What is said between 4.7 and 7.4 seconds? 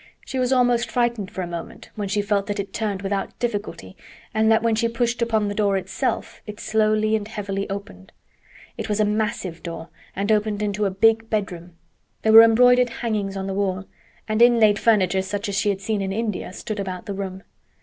she pushed upon the door itself it slowly and